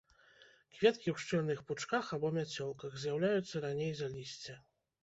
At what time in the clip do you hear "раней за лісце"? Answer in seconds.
3.69-4.63